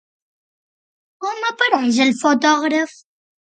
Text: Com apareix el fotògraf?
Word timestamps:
Com 1.25 1.45
apareix 1.49 2.01
el 2.07 2.15
fotògraf? 2.23 2.99